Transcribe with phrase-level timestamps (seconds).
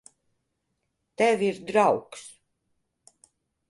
[1.17, 2.23] Tev ir draugs.